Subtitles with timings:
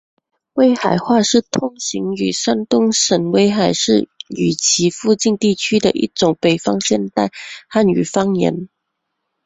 [0.53, 7.31] 威海话是通行于山东省威海市及其附近地区的一种北方现代
[7.69, 8.67] 汉语方言。